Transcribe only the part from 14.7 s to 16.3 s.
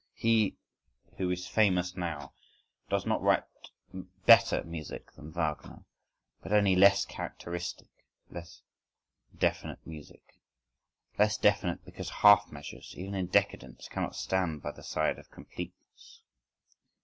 the side of completeness.